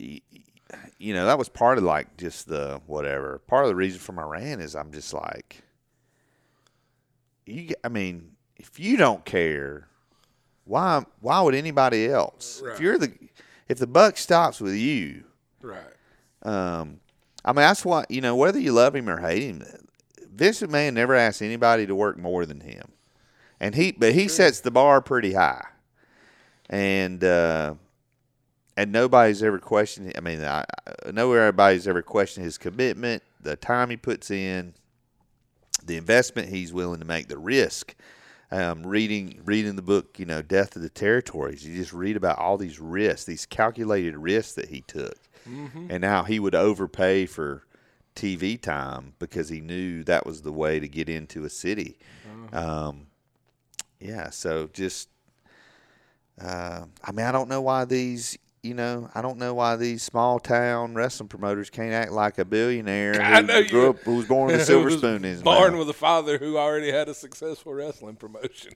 [0.00, 3.38] You know, that was part of like just the whatever.
[3.46, 5.63] Part of the reason for my rant is I'm just like,
[7.46, 7.74] you.
[7.84, 9.88] I mean, if you don't care,
[10.64, 11.04] why?
[11.20, 12.62] Why would anybody else?
[12.64, 13.12] If you're the,
[13.68, 15.24] if the buck stops with you,
[15.62, 15.80] Right.
[16.42, 17.00] um,
[17.44, 18.36] I mean, that's what you know.
[18.36, 19.62] Whether you love him or hate him,
[20.34, 22.88] Vince McMahon never asked anybody to work more than him,
[23.60, 25.64] and he but he sets the bar pretty high,
[26.70, 27.74] and uh,
[28.76, 30.12] and nobody's ever questioned.
[30.16, 30.64] I mean, I,
[31.06, 34.74] I know everybody's ever questioned his commitment, the time he puts in,
[35.84, 37.94] the investment he's willing to make, the risk.
[38.50, 42.38] Um, reading reading the book, you know, Death of the Territories, you just read about
[42.38, 45.16] all these risks, these calculated risks that he took
[45.90, 47.64] and now he would overpay for
[48.14, 51.98] TV time because he knew that was the way to get into a city.
[52.56, 53.06] Um,
[54.00, 55.08] yeah, so just,
[56.40, 60.02] uh, I mean, I don't know why these, you know, I don't know why these
[60.02, 63.98] small town wrestling promoters can't act like a billionaire I who know you- grew up,
[64.00, 65.80] who was born with a silver spoon in his Born mouth.
[65.80, 68.72] with a father who already had a successful wrestling promotion.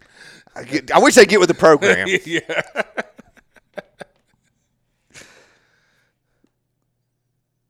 [0.55, 2.07] I, get- I wish they get with the program.
[2.27, 2.63] yeah.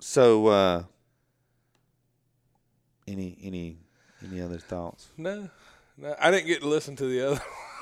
[0.00, 0.82] so, uh,
[3.06, 3.78] any any
[4.24, 5.08] any other thoughts?
[5.16, 5.48] No,
[5.96, 7.40] no, I didn't get to listen to the other.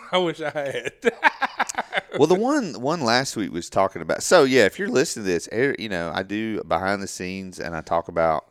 [0.12, 0.92] I wish I had.
[2.18, 4.22] well, the one one last week was talking about.
[4.22, 7.74] So yeah, if you're listening to this, you know I do behind the scenes, and
[7.74, 8.46] I talk about.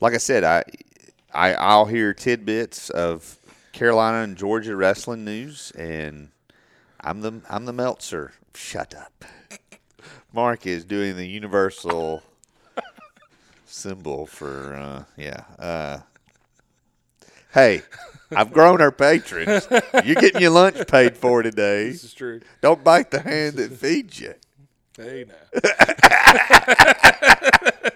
[0.00, 0.64] Like I said, I
[1.32, 3.38] I I'll hear tidbits of
[3.72, 6.30] Carolina and Georgia wrestling news, and
[7.00, 8.32] I'm the I'm the Meltzer.
[8.54, 9.24] Shut up.
[10.32, 12.22] Mark is doing the universal
[13.64, 15.44] symbol for uh, yeah.
[15.58, 15.98] Uh,
[17.52, 17.82] hey,
[18.34, 19.68] I've grown our patrons.
[20.04, 21.90] You're getting your lunch paid for today.
[21.90, 22.40] this is true.
[22.60, 24.34] Don't bite the hand that feeds you.
[24.96, 25.60] Hey now.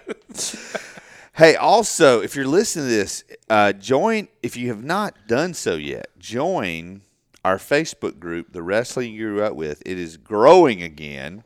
[1.41, 5.75] Hey, also, if you're listening to this, uh, join, if you have not done so
[5.75, 7.01] yet, join
[7.43, 9.81] our Facebook group, The Wrestling You Grew Up With.
[9.83, 11.43] It is growing again.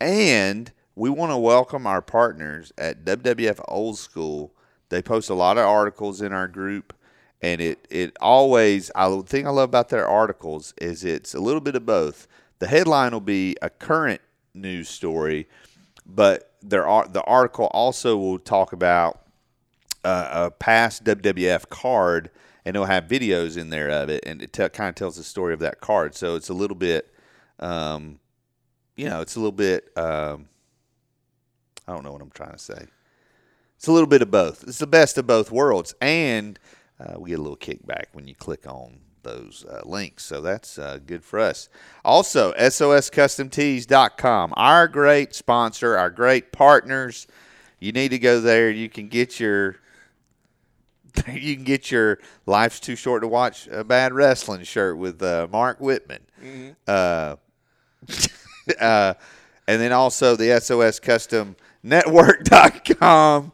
[0.00, 4.52] And we want to welcome our partners at WWF Old School.
[4.88, 6.92] They post a lot of articles in our group.
[7.40, 11.40] And it, it always, I, the thing I love about their articles is it's a
[11.40, 12.26] little bit of both.
[12.58, 14.20] The headline will be a current
[14.54, 15.48] news story,
[16.04, 19.20] but there are the article also will talk about
[20.04, 22.30] uh, a past WWF card,
[22.64, 25.22] and it'll have videos in there of it, and it te- kind of tells the
[25.22, 26.14] story of that card.
[26.14, 27.12] So it's a little bit,
[27.60, 28.18] um,
[28.96, 29.90] you know, it's a little bit.
[29.96, 30.48] Um,
[31.86, 32.86] I don't know what I'm trying to say.
[33.76, 34.64] It's a little bit of both.
[34.66, 36.58] It's the best of both worlds, and
[37.00, 40.24] uh, we get a little kickback when you click on those uh, links.
[40.24, 41.68] So that's uh, good for us.
[42.04, 47.26] Also, SOSCustomTees.com, our great sponsor, our great partners.
[47.78, 48.70] You need to go there.
[48.70, 49.76] You can get your
[51.32, 55.46] you can get your "Life's Too Short to Watch a Bad Wrestling" shirt with uh,
[55.50, 56.20] Mark Whitman.
[56.86, 57.36] Uh,
[58.80, 59.14] uh,
[59.66, 63.52] and then also the SOS Custom Network.com.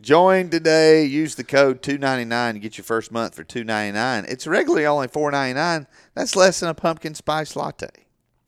[0.00, 1.04] Join today.
[1.04, 4.24] Use the code two ninety nine to get your first month for two ninety nine.
[4.28, 5.86] It's regularly only four ninety nine.
[6.14, 7.88] That's less than a pumpkin spice latte.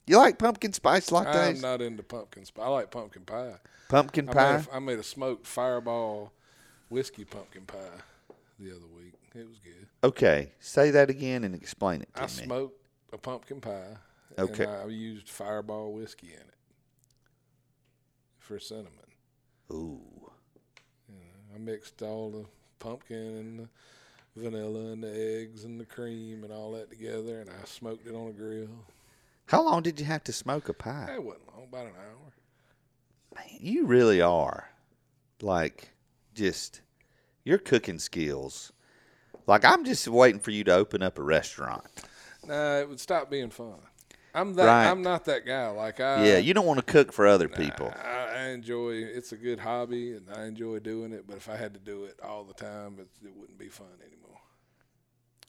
[0.06, 1.56] You like pumpkin spice lattes?
[1.56, 2.64] I'm not into pumpkin spice.
[2.64, 3.54] I like pumpkin pie.
[3.88, 4.56] pumpkin I pie.
[4.56, 6.32] made, a, I made a smoked fireball
[6.88, 7.76] whiskey pumpkin pie
[8.58, 9.14] the other week.
[9.34, 9.86] It was good.
[10.02, 12.28] Okay, say that again and explain it to I me.
[12.30, 13.96] smoked a pumpkin pie.
[14.38, 14.64] Okay.
[14.66, 16.54] I used fireball whiskey in it
[18.38, 18.92] for cinnamon.
[19.72, 20.29] Ooh.
[21.54, 22.44] I mixed all the
[22.78, 23.68] pumpkin and the
[24.36, 28.14] vanilla and the eggs and the cream and all that together, and I smoked it
[28.14, 28.68] on a grill.
[29.46, 31.10] How long did you have to smoke a pie?
[31.14, 32.32] It wasn't long, about an hour.
[33.34, 34.70] Man, you really are
[35.42, 35.90] like
[36.34, 36.80] just
[37.44, 38.72] your cooking skills.
[39.46, 41.84] Like I'm just waiting for you to open up a restaurant.
[42.46, 43.78] Nah, it would stop being fun.
[44.34, 44.66] I'm that.
[44.66, 44.86] Right.
[44.86, 45.68] I'm not that guy.
[45.68, 46.24] Like I.
[46.24, 47.92] yeah, you don't want to cook for other people.
[47.96, 48.92] I, I enjoy.
[48.92, 51.26] It's a good hobby, and I enjoy doing it.
[51.26, 53.88] But if I had to do it all the time, it, it wouldn't be fun
[54.00, 54.38] anymore.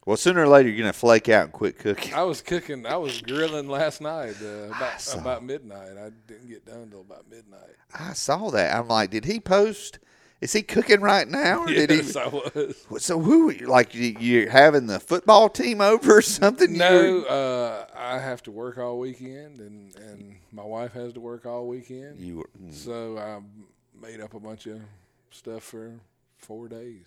[0.05, 2.13] Well, sooner or later you're gonna flake out and quit cooking.
[2.13, 2.87] I was cooking.
[2.87, 5.19] I was grilling last night uh, about saw.
[5.19, 5.91] about midnight.
[5.97, 7.75] I didn't get done till about midnight.
[7.93, 8.75] I saw that.
[8.75, 9.99] I'm like, did he post?
[10.41, 11.61] Is he cooking right now?
[11.61, 11.97] Or did he?
[11.97, 12.75] Yes, I was.
[12.97, 13.51] So who?
[13.51, 16.73] Like you- you're having the football team over or something?
[16.77, 21.45] No, uh, I have to work all weekend, and and my wife has to work
[21.45, 22.19] all weekend.
[22.19, 22.73] You were, mm.
[22.73, 23.39] So I
[24.01, 24.81] made up a bunch of
[25.29, 25.91] stuff for
[26.37, 27.05] four days.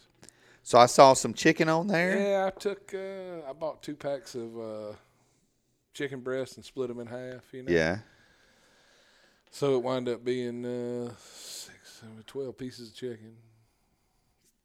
[0.62, 2.16] so I saw some chicken on there.
[2.16, 2.94] Yeah, I took.
[2.94, 4.92] Uh, I bought two packs of uh,
[5.92, 7.52] chicken breasts and split them in half.
[7.52, 7.72] You know.
[7.72, 7.98] Yeah.
[9.50, 10.64] So it wound up being
[12.04, 13.36] six, seven, 12 pieces of chicken,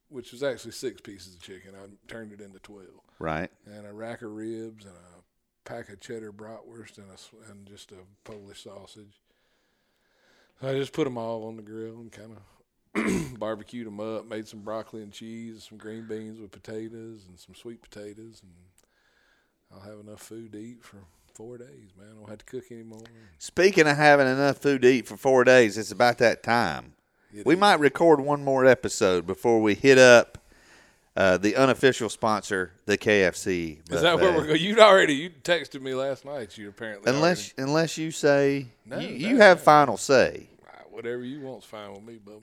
[0.10, 1.72] which was actually six pieces of chicken.
[1.76, 2.88] I turned it into 12.
[3.20, 3.50] Right.
[3.66, 7.92] And a rack of ribs and a pack of cheddar bratwurst and, a, and just
[7.92, 9.22] a Polish sausage.
[10.62, 12.42] So I just put them all on the grill and kind of
[13.40, 17.56] barbecued them up, made some broccoli and cheese, some green beans with potatoes and some
[17.56, 18.42] sweet potatoes.
[18.42, 18.52] And
[19.72, 20.98] I'll have enough food to eat for
[21.34, 22.10] four days, man.
[22.12, 23.04] I don't have to cook anymore.
[23.38, 26.94] Speaking of having enough food to eat for four days, it's about that time.
[27.34, 27.60] It We is.
[27.60, 30.38] might record one more episode before we hit up
[31.16, 33.80] uh, the unofficial sponsor, the KFC.
[33.92, 34.62] Is that where we're going?
[34.62, 36.58] You'd already you texted me last night.
[36.58, 40.48] You apparently Unless unless you say No, you, you have final say.
[40.90, 42.42] whatever you want's fine with me, bub.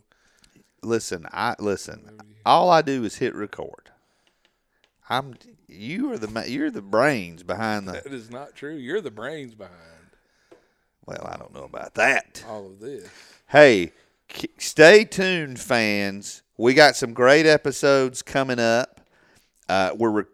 [0.83, 2.19] Listen, I listen.
[2.45, 3.91] All I do is hit record.
[5.09, 5.35] I'm
[5.69, 7.93] you are the you're the brains behind the.
[7.93, 8.75] That is not true.
[8.75, 9.75] You're the brains behind
[11.07, 12.45] Well, I don't know about that.
[12.49, 13.09] all of this.
[13.49, 13.93] Hey,
[14.59, 16.43] stay tuned, fans.
[16.57, 19.01] We got some great episodes coming up.
[19.69, 20.27] Uh, we're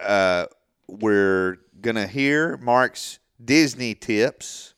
[0.00, 0.46] uh,
[0.88, 4.74] we're gonna hear Mark's Disney tips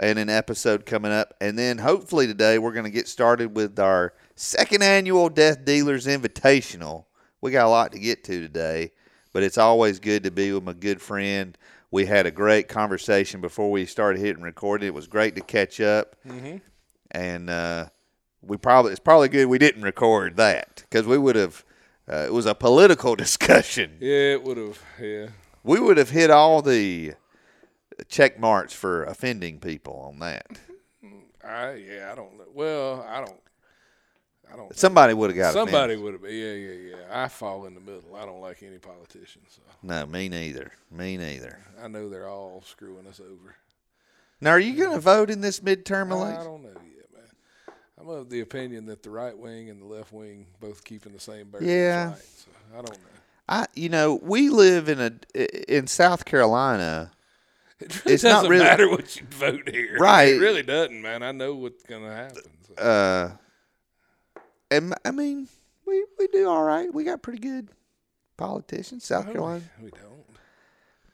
[0.00, 4.14] in an episode coming up, and then hopefully today we're gonna get started with our
[4.34, 7.04] second annual Death Dealers Invitational.
[7.40, 8.92] We got a lot to get to today,
[9.32, 11.56] but it's always good to be with my good friend.
[11.90, 14.88] We had a great conversation before we started hitting recording.
[14.88, 16.16] It was great to catch up
[17.10, 17.88] and uh,
[18.42, 21.64] we probably it's probably good we didn't record that because we would have.
[22.10, 23.96] Uh, it was a political discussion.
[24.00, 24.78] Yeah, it would have.
[25.00, 25.28] Yeah,
[25.62, 27.12] We would have hit all the
[28.08, 30.46] check marks for offending people on that.
[31.44, 32.10] I yeah.
[32.10, 32.44] I don't know.
[32.52, 33.38] Well, I don't.
[34.52, 34.76] I don't.
[34.76, 36.24] Somebody would have got Somebody would have.
[36.24, 36.96] Yeah, yeah, yeah.
[37.24, 38.14] I fall in the middle.
[38.16, 39.46] I don't like any politicians.
[39.56, 40.72] So No, me neither.
[40.90, 41.58] Me neither.
[41.82, 43.56] I know they're all screwing us over.
[44.40, 46.44] Now, are you going to vote in this midterm I election?
[46.44, 46.91] don't know yet.
[48.02, 51.20] I'm of the opinion that the right wing and the left wing both keeping the
[51.20, 51.62] same bird.
[51.62, 52.10] Yeah.
[52.10, 52.96] Right, so I don't know.
[53.48, 57.12] I, you know, we live in a in South Carolina.
[57.80, 59.98] It really It's not doesn't really- matter what you vote here.
[59.98, 60.34] Right.
[60.34, 61.22] It really doesn't, man.
[61.22, 62.42] I know what's gonna happen.
[62.68, 62.82] So.
[62.82, 63.30] Uh,
[64.70, 65.48] and I mean,
[65.86, 66.92] we we do all right.
[66.92, 67.68] We got pretty good
[68.36, 69.04] politicians.
[69.04, 70.24] South No, Carolina, We don't.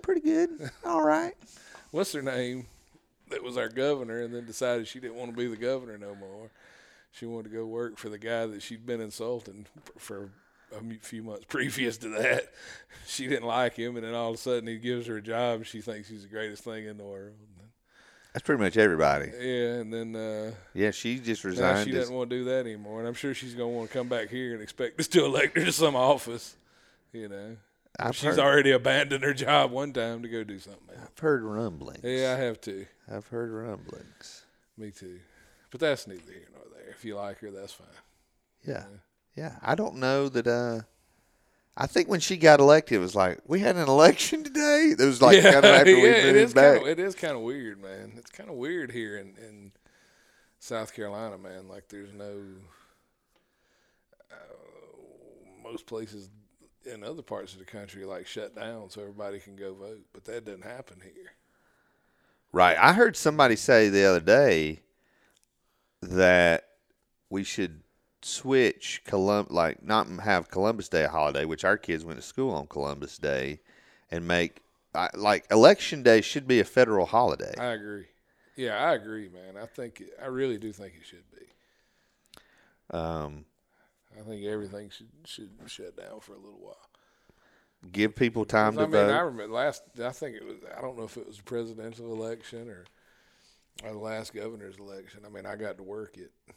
[0.03, 0.71] pretty good.
[0.85, 1.35] All right.
[1.91, 2.67] What's her name?
[3.31, 6.15] That was our governor, and then decided she didn't want to be the governor no
[6.15, 6.51] more.
[7.13, 9.67] She wanted to go work for the guy that she'd been insulting
[9.97, 10.31] for
[10.77, 12.53] a few months previous to that.
[13.07, 15.57] She didn't like him, and then all of a sudden he gives her a job.
[15.57, 17.35] and She thinks he's the greatest thing in the world.
[18.35, 19.31] That's pretty much everybody.
[19.41, 21.89] Yeah, and then uh, Yeah, she just resigned.
[21.89, 22.99] she doesn't want to do that anymore.
[23.01, 25.25] And I'm sure she's going to want to come back here and expect us to
[25.25, 26.55] elect her to some office.
[27.13, 27.57] You know,
[27.99, 31.09] I've she's heard, already abandoned her job one time to go do something else.
[31.11, 32.05] I've heard rumblings.
[32.05, 32.87] Yeah, I have too.
[33.11, 34.43] I've heard rumblings.
[34.77, 35.19] Me too.
[35.71, 36.78] But that's neither here nor there.
[36.99, 37.87] If you like her, that's fine.
[38.67, 38.85] Yeah,
[39.37, 39.55] yeah.
[39.63, 40.47] I don't know that.
[40.49, 40.81] uh
[41.81, 44.95] I think when she got elected, it was like we had an election today.
[44.99, 46.75] It was like yeah, kind of after we yeah, it moved is back.
[46.79, 48.15] kind of it is kind of weird, man.
[48.17, 49.71] It's kind of weird here in, in
[50.59, 51.69] South Carolina, man.
[51.69, 52.35] Like there's no
[54.33, 54.35] uh,
[55.63, 56.29] most places
[56.85, 60.25] in other parts of the country like shut down so everybody can go vote, but
[60.25, 61.33] that doesn't happen here.
[62.51, 62.77] Right.
[62.77, 64.81] I heard somebody say the other day
[66.03, 66.68] that
[67.31, 67.83] we should
[68.23, 72.51] switch Colum like not have Columbus Day a holiday, which our kids went to school
[72.53, 73.61] on Columbus Day,
[74.11, 74.63] and make
[74.95, 77.55] I, like election day should be a federal holiday.
[77.59, 78.07] I agree.
[78.57, 79.61] Yeah, I agree, man.
[79.61, 82.97] I think I really do think it should be.
[82.97, 83.45] Um,
[84.19, 86.77] I think everything should should shut down for a little while.
[87.93, 89.11] Give people time to I mean, vote.
[89.13, 89.85] I remember last.
[90.03, 90.57] I think it was.
[90.77, 92.85] I don't know if it was the presidential election or,
[93.85, 95.21] or the last governor's election.
[95.25, 96.55] I mean, I got to work at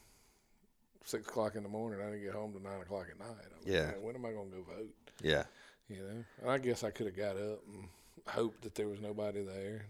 [1.06, 2.00] six o'clock in the morning.
[2.02, 3.28] I didn't get home till nine o'clock at night.
[3.46, 3.86] I mean, Yeah.
[3.88, 4.94] man, when am I going to go vote?
[5.22, 5.44] yeah.
[5.90, 7.88] You know, and I guess I could have got up and
[8.28, 9.86] hoped that there was nobody there.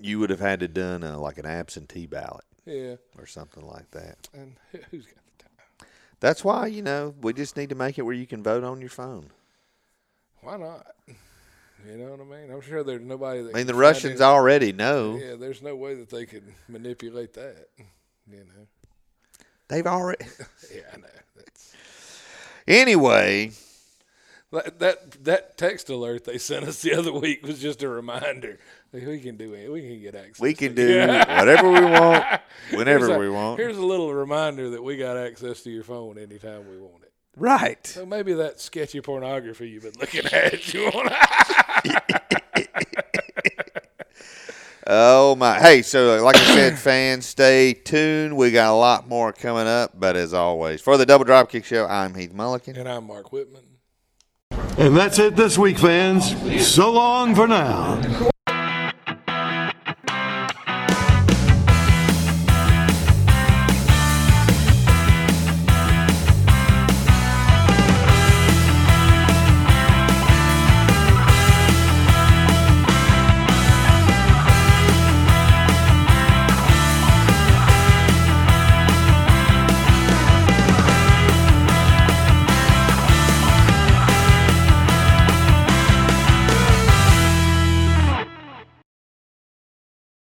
[0.00, 3.90] You would have had to done uh, like an absentee ballot Yeah, or something like
[3.90, 4.28] that.
[4.32, 5.88] and who- who's got the time?
[6.20, 8.80] That's why you know we just need to make it where you can vote on
[8.80, 9.30] your phone.
[10.40, 10.86] Why not?
[11.86, 12.50] You know what I mean?
[12.50, 13.50] I'm sure there's nobody that.
[13.54, 15.16] I mean, the Russians already know.
[15.22, 17.68] Yeah, there's no way that they could manipulate that.
[18.30, 18.66] You know.
[19.68, 20.24] They've already.
[20.74, 21.06] Yeah, I know.
[21.36, 21.74] That's,
[22.66, 23.52] Anyway,
[24.52, 28.58] that that that text alert they sent us the other week was just a reminder.
[28.92, 29.70] Like, we can do it.
[29.70, 30.40] We can get access.
[30.40, 32.24] we can do whatever we want,
[32.72, 33.58] whenever a- we want.
[33.60, 37.12] Here's a little reminder that we got access to your phone anytime we want it.
[37.36, 37.86] Right.
[37.86, 41.12] So maybe that sketchy pornography you've been looking at, you want
[44.88, 45.58] Oh my!
[45.58, 48.36] Hey, so like I said, fans, stay tuned.
[48.36, 49.98] We got a lot more coming up.
[49.98, 52.76] But as always, for the Double Dropkick Show, I'm Heath Mulligan.
[52.76, 53.64] And I'm Mark Whitman.
[54.78, 56.34] And that's it this week, fans.
[56.66, 58.30] So long for now.